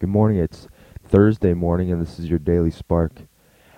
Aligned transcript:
Good 0.00 0.08
morning. 0.08 0.38
It's 0.38 0.66
Thursday 1.04 1.52
morning, 1.52 1.92
and 1.92 2.00
this 2.00 2.18
is 2.18 2.30
your 2.30 2.38
daily 2.38 2.70
spark. 2.70 3.12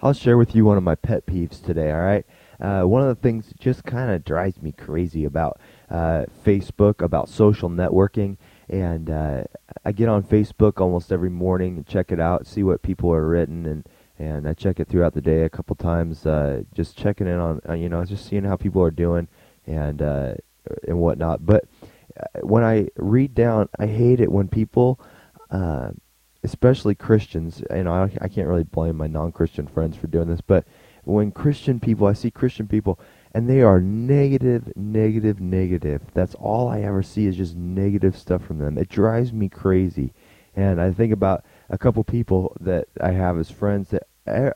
I'll 0.00 0.12
share 0.12 0.38
with 0.38 0.54
you 0.54 0.64
one 0.64 0.76
of 0.76 0.84
my 0.84 0.94
pet 0.94 1.26
peeves 1.26 1.60
today. 1.60 1.90
All 1.90 2.02
right. 2.02 2.24
Uh, 2.60 2.82
one 2.84 3.02
of 3.02 3.08
the 3.08 3.20
things 3.20 3.52
just 3.58 3.82
kind 3.82 4.12
of 4.12 4.24
drives 4.24 4.62
me 4.62 4.70
crazy 4.70 5.24
about 5.24 5.58
uh, 5.90 6.26
Facebook, 6.46 7.02
about 7.02 7.28
social 7.28 7.68
networking, 7.68 8.36
and 8.68 9.10
uh, 9.10 9.42
I 9.84 9.90
get 9.90 10.08
on 10.08 10.22
Facebook 10.22 10.80
almost 10.80 11.10
every 11.10 11.30
morning 11.30 11.78
and 11.78 11.84
check 11.84 12.12
it 12.12 12.20
out, 12.20 12.46
see 12.46 12.62
what 12.62 12.82
people 12.82 13.12
are 13.12 13.26
written, 13.26 13.66
and 13.66 13.84
and 14.16 14.48
I 14.48 14.54
check 14.54 14.78
it 14.78 14.86
throughout 14.86 15.14
the 15.14 15.20
day 15.20 15.42
a 15.42 15.50
couple 15.50 15.74
times, 15.74 16.26
uh, 16.26 16.62
just 16.72 16.96
checking 16.96 17.26
in 17.26 17.40
on, 17.40 17.60
uh, 17.68 17.72
you 17.72 17.88
know, 17.88 18.04
just 18.04 18.28
seeing 18.28 18.44
how 18.44 18.54
people 18.54 18.84
are 18.84 18.92
doing 18.92 19.26
and 19.66 20.00
uh, 20.00 20.34
and 20.86 21.00
whatnot. 21.00 21.44
But 21.44 21.64
when 22.40 22.62
I 22.62 22.86
read 22.94 23.34
down, 23.34 23.68
I 23.80 23.86
hate 23.86 24.20
it 24.20 24.30
when 24.30 24.46
people 24.46 25.00
especially 26.44 26.94
Christians, 26.94 27.62
you 27.74 27.84
know, 27.84 27.92
I, 27.92 28.10
I 28.20 28.28
can't 28.28 28.46
really 28.46 28.64
blame 28.64 28.96
my 28.96 29.06
non-Christian 29.06 29.66
friends 29.66 29.96
for 29.96 30.06
doing 30.06 30.28
this, 30.28 30.40
but 30.40 30.64
when 31.04 31.32
Christian 31.32 31.80
people, 31.80 32.06
I 32.06 32.12
see 32.12 32.30
Christian 32.30 32.68
people, 32.68 33.00
and 33.34 33.48
they 33.48 33.62
are 33.62 33.80
negative, 33.80 34.72
negative, 34.76 35.40
negative. 35.40 36.02
That's 36.14 36.34
all 36.36 36.68
I 36.68 36.82
ever 36.82 37.02
see 37.02 37.26
is 37.26 37.36
just 37.36 37.56
negative 37.56 38.16
stuff 38.16 38.44
from 38.44 38.58
them. 38.58 38.78
It 38.78 38.88
drives 38.88 39.32
me 39.32 39.48
crazy. 39.48 40.12
And 40.54 40.80
I 40.80 40.92
think 40.92 41.12
about 41.12 41.44
a 41.68 41.76
couple 41.76 42.04
people 42.04 42.56
that 42.60 42.86
I 43.00 43.10
have 43.10 43.38
as 43.38 43.50
friends 43.50 43.90
that 43.90 44.06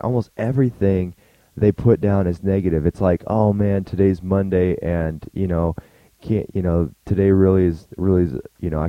almost 0.01 0.31
everything 0.37 1.15
they 1.57 1.73
put 1.73 2.01
down 2.01 2.27
as 2.27 2.43
negative. 2.43 2.87
It's 2.87 3.01
like, 3.01 3.25
oh 3.27 3.53
man, 3.53 3.85
today's 3.85 4.23
Monday, 4.23 4.77
and 4.81 5.29
you 5.33 5.49
know, 5.49 5.75
can't 6.23 6.49
you 6.55 6.63
know, 6.63 6.91
today 7.05 7.31
really 7.31 7.65
is 7.65 7.89
really 7.97 8.23
is 8.23 8.35
you 8.61 8.71
know 8.71 8.89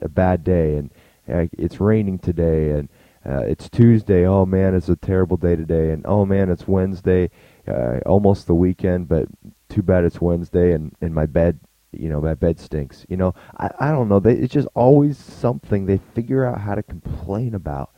a 0.00 0.08
bad 0.08 0.44
day, 0.44 0.76
and 0.76 0.90
it's 1.26 1.80
raining 1.80 2.18
today 2.18 2.70
and 2.70 2.88
uh, 3.26 3.40
it's 3.40 3.68
Tuesday. 3.68 4.26
Oh 4.26 4.44
man, 4.44 4.74
it's 4.74 4.88
a 4.88 4.96
terrible 4.96 5.36
day 5.36 5.56
today. 5.56 5.90
And 5.90 6.04
oh 6.06 6.26
man, 6.26 6.50
it's 6.50 6.68
Wednesday, 6.68 7.30
uh, 7.66 8.00
almost 8.06 8.46
the 8.46 8.54
weekend, 8.54 9.08
but 9.08 9.28
too 9.68 9.82
bad 9.82 10.04
it's 10.04 10.20
Wednesday 10.20 10.72
and, 10.72 10.94
and 11.00 11.14
my 11.14 11.26
bed, 11.26 11.58
you 11.92 12.08
know, 12.08 12.20
my 12.20 12.34
bed 12.34 12.60
stinks. 12.60 13.06
You 13.08 13.16
know, 13.16 13.34
I, 13.58 13.70
I 13.80 13.90
don't 13.90 14.08
know. 14.08 14.20
They, 14.20 14.34
it's 14.34 14.52
just 14.52 14.68
always 14.74 15.16
something 15.16 15.86
they 15.86 16.00
figure 16.14 16.44
out 16.44 16.60
how 16.60 16.74
to 16.74 16.82
complain 16.82 17.54
about. 17.54 17.90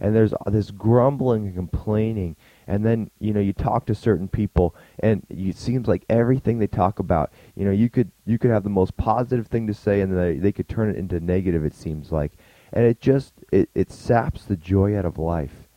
And 0.00 0.16
there's 0.16 0.34
this 0.46 0.72
grumbling 0.72 1.46
and 1.46 1.54
complaining. 1.54 2.34
And 2.66 2.84
then, 2.84 3.12
you 3.20 3.32
know, 3.32 3.38
you 3.38 3.52
talk 3.52 3.86
to 3.86 3.94
certain 3.94 4.26
people 4.26 4.74
and 4.98 5.24
it 5.30 5.56
seems 5.56 5.86
like 5.86 6.04
everything 6.08 6.58
they 6.58 6.66
talk 6.66 6.98
about, 6.98 7.32
you 7.54 7.64
know, 7.64 7.70
you 7.70 7.88
could, 7.88 8.10
you 8.26 8.36
could 8.36 8.50
have 8.50 8.64
the 8.64 8.70
most 8.70 8.96
positive 8.96 9.46
thing 9.46 9.68
to 9.68 9.74
say 9.74 10.00
and 10.00 10.18
they, 10.18 10.38
they 10.38 10.50
could 10.50 10.68
turn 10.68 10.90
it 10.90 10.96
into 10.96 11.20
negative, 11.20 11.64
it 11.64 11.74
seems 11.74 12.10
like 12.10 12.32
and 12.72 12.84
it 12.84 13.00
just 13.00 13.34
it, 13.50 13.68
it 13.74 13.90
saps 13.90 14.44
the 14.44 14.56
joy 14.56 14.96
out 14.96 15.04
of 15.04 15.18
life. 15.18 15.68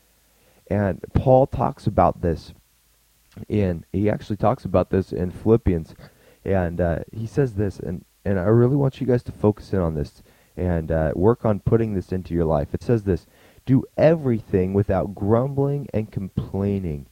And 0.67 1.03
paul 1.13 1.47
talks 1.47 1.87
about 1.87 2.21
this 2.21 2.53
in 3.49 3.85
he 3.91 4.09
actually 4.09 4.37
talks 4.37 4.65
about 4.65 4.89
this 4.89 5.11
in 5.11 5.31
philippians. 5.31 5.95
And 6.43 6.79
uh, 6.79 6.99
he 7.11 7.27
says 7.27 7.55
this 7.55 7.79
and 7.79 8.05
and 8.23 8.39
i 8.39 8.43
really 8.43 8.75
want 8.75 8.99
you 9.01 9.07
guys 9.07 9.23
to 9.23 9.31
focus 9.31 9.73
in 9.73 9.79
on 9.79 9.95
this 9.95 10.23
and 10.57 10.91
uh, 10.91 11.11
work 11.15 11.43
on 11.43 11.59
putting 11.59 11.93
this 11.93 12.11
into 12.11 12.33
your 12.33 12.45
life. 12.45 12.73
It 12.73 12.83
says 12.83 13.03
this 13.03 13.27
do 13.65 13.83
everything 13.97 14.73
without 14.73 15.15
grumbling 15.15 15.87
and 15.93 16.11
complaining. 16.11 17.07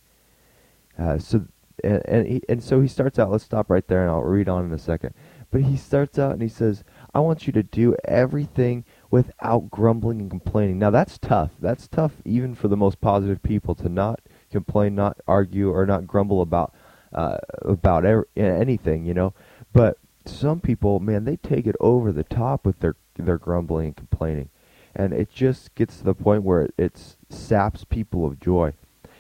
Uh, 0.98 1.18
so 1.18 1.46
and 1.84 2.02
and, 2.06 2.28
he, 2.28 2.42
and 2.48 2.64
so 2.64 2.80
he 2.82 2.88
starts 2.88 3.18
out 3.18 3.32
let's 3.32 3.44
stop 3.44 3.70
right 3.70 3.88
there 3.88 4.04
and 4.04 4.12
i'll 4.12 4.22
read 4.22 4.48
on 4.48 4.66
in 4.66 4.74
a 4.74 4.80
second. 4.80 5.14
But 5.52 5.62
he 5.64 5.78
starts 5.78 6.18
out 6.18 6.32
and 6.32 6.42
he 6.42 6.48
says 6.48 6.84
i 7.14 7.20
want 7.20 7.48
you 7.48 7.54
to 7.54 7.64
do 7.64 7.96
everything 8.06 8.84
without 9.14 9.70
grumbling 9.70 10.20
and 10.20 10.30
complaining. 10.32 10.80
Now 10.80 10.90
that's 10.90 11.20
tough. 11.20 11.52
That's 11.60 11.88
tough 11.88 12.14
even 12.26 12.56
for 12.56 12.68
the 12.68 12.76
most 12.76 13.00
positive 13.00 13.44
people 13.44 13.76
to 13.76 13.88
not 13.88 14.22
complain, 14.52 14.96
not 14.96 15.18
argue, 15.28 15.70
or 15.70 15.86
not 15.86 16.08
grumble 16.08 16.42
about 16.42 16.74
uh, 17.14 17.38
about 17.62 18.06
er 18.06 18.28
anything, 18.36 19.06
you 19.06 19.14
know. 19.14 19.36
But 19.72 20.00
some 20.26 20.60
people, 20.60 21.00
man, 21.00 21.26
they 21.26 21.36
take 21.36 21.68
it 21.68 21.76
over 21.80 22.12
the 22.12 22.24
top 22.24 22.66
with 22.66 22.80
their 22.80 22.96
their 23.16 23.38
grumbling 23.38 23.86
and 23.86 23.96
complaining, 23.96 24.50
and 24.96 25.14
it 25.14 25.32
just 25.32 25.76
gets 25.76 25.98
to 25.98 26.06
the 26.06 26.16
point 26.16 26.42
where 26.42 26.64
it, 26.64 26.74
it 26.80 27.16
saps 27.30 27.84
people 27.84 28.26
of 28.26 28.40
joy. 28.40 28.74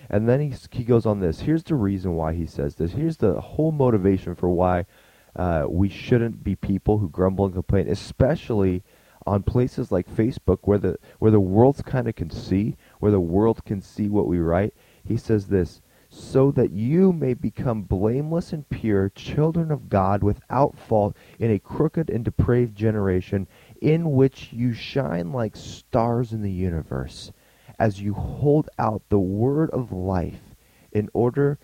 And 0.09 0.27
then 0.27 0.41
he 0.41 0.55
he 0.71 0.83
goes 0.83 1.05
on 1.05 1.19
this. 1.19 1.41
Here's 1.41 1.63
the 1.63 1.75
reason 1.75 2.15
why 2.15 2.33
he 2.33 2.47
says 2.47 2.77
this. 2.77 2.93
Here's 2.93 3.17
the 3.17 3.39
whole 3.39 3.71
motivation 3.71 4.33
for 4.33 4.49
why 4.49 4.87
uh, 5.35 5.65
we 5.67 5.89
shouldn't 5.89 6.43
be 6.43 6.55
people 6.55 6.99
who 6.99 7.09
grumble 7.09 7.45
and 7.45 7.53
complain, 7.53 7.87
especially 7.89 8.83
on 9.25 9.41
places 9.41 9.91
like 9.91 10.13
Facebook 10.13 10.59
where 10.63 10.77
the 10.77 10.97
where 11.19 11.31
the 11.31 11.39
world 11.39 11.83
kind 11.85 12.07
of 12.07 12.15
can 12.15 12.29
see, 12.29 12.75
where 12.99 13.11
the 13.11 13.19
world 13.19 13.63
can 13.65 13.81
see 13.81 14.09
what 14.09 14.27
we 14.27 14.39
write. 14.39 14.73
He 15.03 15.17
says 15.17 15.47
this, 15.47 15.81
so 16.09 16.51
that 16.51 16.71
you 16.71 17.11
may 17.11 17.33
become 17.33 17.81
blameless 17.81 18.53
and 18.53 18.69
pure, 18.69 19.09
children 19.09 19.71
of 19.71 19.89
God 19.89 20.21
without 20.21 20.77
fault 20.77 21.15
in 21.39 21.49
a 21.49 21.59
crooked 21.59 22.09
and 22.09 22.23
depraved 22.23 22.75
generation 22.75 23.47
in 23.81 24.11
which 24.11 24.53
you 24.53 24.73
shine 24.73 25.31
like 25.31 25.55
stars 25.55 26.31
in 26.31 26.43
the 26.43 26.51
universe 26.51 27.31
as 27.79 27.99
you 27.99 28.13
hold 28.13 28.69
out 28.77 29.01
the 29.09 29.19
word 29.19 29.71
of 29.71 29.91
life 29.91 30.55
in 30.91 31.09
order 31.13 31.57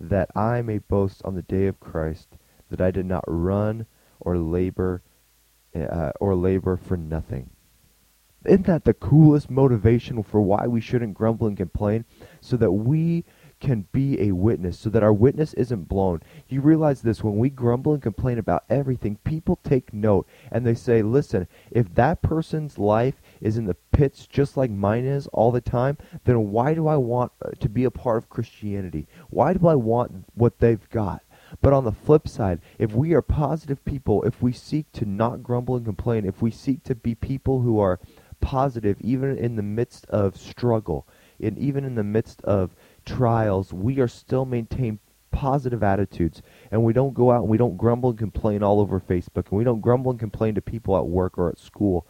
that 0.00 0.30
I 0.36 0.62
may 0.62 0.78
boast 0.78 1.22
on 1.24 1.34
the 1.34 1.42
day 1.42 1.66
of 1.66 1.80
Christ 1.80 2.28
that 2.70 2.80
I 2.80 2.90
did 2.90 3.06
not 3.06 3.24
run 3.26 3.86
or 4.20 4.38
labor 4.38 5.02
uh, 5.74 6.12
or 6.20 6.34
labor 6.34 6.76
for 6.76 6.96
nothing. 6.96 7.50
Isn't 8.44 8.66
that 8.66 8.84
the 8.84 8.94
coolest 8.94 9.50
motivation 9.50 10.22
for 10.22 10.40
why 10.40 10.66
we 10.66 10.80
shouldn't 10.80 11.14
grumble 11.14 11.48
and 11.48 11.56
complain? 11.56 12.04
So 12.40 12.56
that 12.56 12.72
we 12.72 13.24
can 13.58 13.86
be 13.90 14.20
a 14.20 14.32
witness, 14.32 14.78
so 14.78 14.90
that 14.90 15.02
our 15.02 15.12
witness 15.12 15.54
isn't 15.54 15.88
blown. 15.88 16.22
You 16.48 16.60
realize 16.60 17.00
this 17.00 17.24
when 17.24 17.38
we 17.38 17.48
grumble 17.48 17.94
and 17.94 18.02
complain 18.02 18.38
about 18.38 18.64
everything, 18.68 19.16
people 19.24 19.58
take 19.64 19.94
note 19.94 20.28
and 20.52 20.66
they 20.66 20.74
say, 20.74 21.02
listen, 21.02 21.48
if 21.70 21.94
that 21.94 22.22
person's 22.22 22.78
life 22.78 23.22
is 23.40 23.56
in 23.56 23.64
the 23.64 23.76
pits 23.92 24.26
just 24.26 24.56
like 24.56 24.70
mine 24.70 25.06
is 25.06 25.26
all 25.28 25.50
the 25.50 25.60
time, 25.60 25.96
then 26.24 26.50
why 26.50 26.74
do 26.74 26.86
I 26.86 26.96
want 26.96 27.32
uh, 27.42 27.50
to 27.60 27.68
be 27.68 27.84
a 27.84 27.90
part 27.90 28.18
of 28.18 28.28
Christianity? 28.28 29.08
Why 29.30 29.54
do 29.54 29.66
I 29.66 29.74
want 29.74 30.26
what 30.34 30.58
they've 30.58 30.88
got? 30.90 31.22
But 31.60 31.72
on 31.72 31.84
the 31.84 31.92
flip 31.92 32.28
side, 32.28 32.60
if 32.78 32.92
we 32.92 33.12
are 33.14 33.22
positive 33.22 33.84
people, 33.84 34.22
if 34.24 34.42
we 34.42 34.52
seek 34.52 34.90
to 34.92 35.04
not 35.04 35.42
grumble 35.42 35.76
and 35.76 35.84
complain, 35.84 36.24
if 36.24 36.42
we 36.42 36.50
seek 36.50 36.82
to 36.84 36.94
be 36.94 37.14
people 37.14 37.60
who 37.60 37.78
are 37.78 38.00
positive 38.40 39.00
even 39.00 39.36
in 39.36 39.56
the 39.56 39.62
midst 39.62 40.06
of 40.06 40.36
struggle, 40.36 41.06
and 41.40 41.58
even 41.58 41.84
in 41.84 41.94
the 41.94 42.04
midst 42.04 42.40
of 42.42 42.74
trials, 43.04 43.72
we 43.72 44.00
are 44.00 44.08
still 44.08 44.44
maintain 44.44 44.98
positive 45.30 45.82
attitudes 45.82 46.40
and 46.70 46.82
we 46.82 46.94
don't 46.94 47.12
go 47.12 47.30
out 47.30 47.42
and 47.42 47.50
we 47.50 47.58
don't 47.58 47.76
grumble 47.76 48.10
and 48.10 48.18
complain 48.18 48.62
all 48.62 48.80
over 48.80 48.98
Facebook 48.98 49.50
and 49.50 49.58
we 49.58 49.64
don't 49.64 49.82
grumble 49.82 50.10
and 50.10 50.18
complain 50.18 50.54
to 50.54 50.62
people 50.62 50.96
at 50.96 51.06
work 51.06 51.36
or 51.36 51.50
at 51.50 51.58
school. 51.58 52.06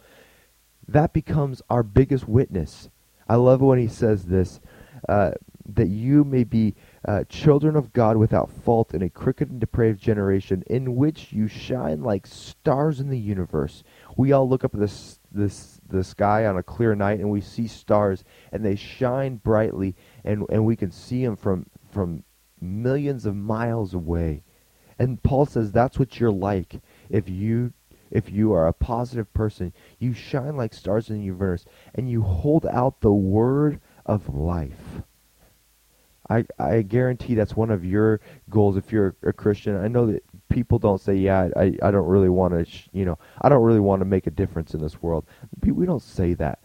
That 0.87 1.11
becomes 1.11 1.61
our 1.69 1.83
biggest 1.83 2.27
witness. 2.27 2.89
I 3.27 3.35
love 3.35 3.59
when 3.59 3.79
he 3.79 3.87
says 3.87 4.25
this 4.25 4.61
uh, 5.09 5.31
that 5.73 5.89
you 5.89 6.23
may 6.23 6.45
be 6.45 6.75
uh, 7.07 7.23
children 7.29 7.77
of 7.77 7.93
God 7.93 8.17
without 8.17 8.51
fault 8.51 8.93
in 8.93 9.01
a 9.01 9.09
crooked 9.09 9.49
and 9.49 9.59
depraved 9.59 10.01
generation, 10.01 10.63
in 10.67 10.95
which 10.95 11.31
you 11.31 11.47
shine 11.47 12.03
like 12.03 12.27
stars 12.27 12.99
in 12.99 13.09
the 13.09 13.17
universe. 13.17 13.83
We 14.17 14.33
all 14.33 14.47
look 14.47 14.65
up 14.65 14.73
at 14.73 14.81
this, 14.81 15.19
the 15.31 16.03
sky 16.03 16.45
on 16.45 16.57
a 16.57 16.63
clear 16.63 16.95
night, 16.95 17.19
and 17.19 17.29
we 17.29 17.39
see 17.39 17.67
stars, 17.67 18.25
and 18.51 18.65
they 18.65 18.75
shine 18.75 19.37
brightly, 19.37 19.95
and, 20.25 20.45
and 20.49 20.65
we 20.65 20.75
can 20.75 20.91
see 20.91 21.23
them 21.23 21.37
from, 21.37 21.67
from 21.91 22.23
millions 22.59 23.25
of 23.25 23.35
miles 23.35 23.93
away. 23.93 24.43
And 24.99 25.23
Paul 25.23 25.45
says 25.45 25.71
that's 25.71 25.97
what 25.97 26.19
you're 26.19 26.31
like 26.31 26.81
if 27.09 27.29
you 27.29 27.73
if 28.09 28.31
you 28.31 28.53
are 28.53 28.67
a 28.67 28.73
positive 28.73 29.33
person. 29.33 29.73
You 29.99 30.13
shine 30.13 30.55
like 30.55 30.73
stars 30.73 31.09
in 31.09 31.17
the 31.17 31.25
universe, 31.25 31.65
and 31.93 32.09
you 32.09 32.21
hold 32.21 32.65
out 32.65 33.01
the 33.01 33.11
word 33.11 33.79
of 34.05 34.33
life. 34.33 35.01
I, 36.29 36.45
I 36.59 36.81
guarantee 36.81 37.35
that's 37.35 37.55
one 37.55 37.71
of 37.71 37.85
your 37.85 38.19
goals 38.49 38.77
if 38.77 38.91
you're 38.91 39.15
a 39.23 39.33
Christian. 39.33 39.77
I 39.77 39.87
know 39.87 40.07
that 40.07 40.23
people 40.49 40.79
don't 40.79 40.99
say, 40.99 41.15
yeah, 41.15 41.49
I, 41.55 41.77
I 41.81 41.91
don't 41.91 42.07
really 42.07 42.29
want 42.29 42.53
to, 42.53 42.89
you 42.91 43.05
know, 43.05 43.17
I 43.41 43.49
don't 43.49 43.63
really 43.63 43.79
want 43.79 44.01
to 44.01 44.05
make 44.05 44.27
a 44.27 44.31
difference 44.31 44.73
in 44.73 44.81
this 44.81 45.01
world. 45.01 45.25
We 45.61 45.85
don't 45.85 46.01
say 46.01 46.33
that. 46.35 46.59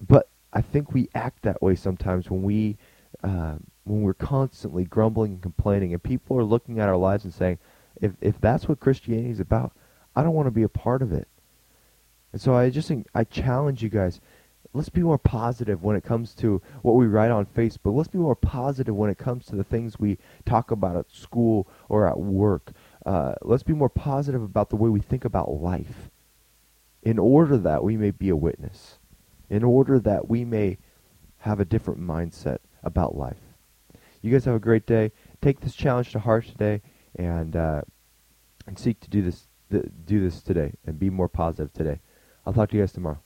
But 0.00 0.28
I 0.52 0.60
think 0.60 0.92
we 0.92 1.08
act 1.14 1.42
that 1.42 1.60
way 1.60 1.74
sometimes 1.74 2.30
when 2.30 2.42
we, 2.42 2.76
uh, 3.24 3.56
when 3.84 4.02
we're 4.02 4.14
constantly 4.14 4.84
grumbling 4.84 5.32
and 5.32 5.42
complaining 5.42 5.92
and 5.92 6.02
people 6.02 6.38
are 6.38 6.44
looking 6.44 6.78
at 6.78 6.88
our 6.88 6.96
lives 6.96 7.24
and 7.24 7.34
saying, 7.34 7.58
if, 8.00 8.12
if 8.20 8.40
that's 8.40 8.68
what 8.68 8.80
Christianity 8.80 9.30
is 9.30 9.40
about, 9.40 9.72
I 10.14 10.22
don't 10.22 10.34
want 10.34 10.46
to 10.46 10.52
be 10.52 10.62
a 10.62 10.68
part 10.68 11.02
of 11.02 11.12
it. 11.12 11.28
And 12.32 12.40
so 12.40 12.54
I 12.54 12.70
just 12.70 12.92
I 13.14 13.24
challenge 13.24 13.82
you 13.82 13.88
guys, 13.88 14.20
let's 14.74 14.88
be 14.90 15.02
more 15.02 15.18
positive 15.18 15.82
when 15.82 15.96
it 15.96 16.04
comes 16.04 16.34
to 16.34 16.60
what 16.82 16.94
we 16.94 17.06
write 17.06 17.30
on 17.30 17.46
Facebook. 17.46 17.94
Let's 17.96 18.08
be 18.08 18.18
more 18.18 18.36
positive 18.36 18.94
when 18.94 19.10
it 19.10 19.18
comes 19.18 19.46
to 19.46 19.56
the 19.56 19.64
things 19.64 19.98
we 19.98 20.18
talk 20.44 20.70
about 20.70 20.96
at 20.96 21.10
school 21.10 21.68
or 21.88 22.06
at 22.08 22.18
work. 22.18 22.72
Uh, 23.06 23.34
let's 23.42 23.62
be 23.62 23.72
more 23.72 23.88
positive 23.88 24.42
about 24.42 24.70
the 24.70 24.76
way 24.76 24.90
we 24.90 25.00
think 25.00 25.24
about 25.24 25.50
life 25.52 26.10
in 27.02 27.18
order 27.18 27.56
that 27.56 27.82
we 27.82 27.96
may 27.96 28.10
be 28.10 28.28
a 28.28 28.36
witness. 28.36 28.98
in 29.50 29.64
order 29.64 29.98
that 29.98 30.28
we 30.28 30.44
may 30.44 30.78
have 31.38 31.60
a 31.60 31.64
different 31.64 32.00
mindset 32.00 32.58
about 32.82 33.16
life. 33.16 33.38
You 34.20 34.30
guys 34.32 34.44
have 34.44 34.54
a 34.56 34.60
great 34.60 34.86
day. 34.86 35.12
Take 35.40 35.60
this 35.60 35.74
challenge 35.74 36.12
to 36.12 36.18
heart 36.18 36.46
today, 36.46 36.82
and 37.14 37.56
uh, 37.56 37.82
and 38.66 38.78
seek 38.78 39.00
to 39.00 39.10
do 39.10 39.22
this 39.22 39.46
th- 39.70 39.86
do 40.04 40.20
this 40.20 40.42
today 40.42 40.74
and 40.84 40.98
be 40.98 41.10
more 41.10 41.28
positive 41.28 41.72
today. 41.72 42.00
I'll 42.44 42.52
talk 42.52 42.70
to 42.70 42.76
you 42.76 42.82
guys 42.82 42.92
tomorrow. 42.92 43.20